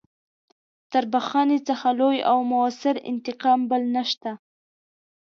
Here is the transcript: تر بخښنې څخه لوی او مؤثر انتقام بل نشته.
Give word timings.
تر 0.91 1.03
بخښنې 1.13 1.59
څخه 1.67 1.87
لوی 1.99 2.17
او 2.31 2.37
مؤثر 2.51 2.95
انتقام 3.11 3.59
بل 3.71 3.81
نشته. 3.95 4.31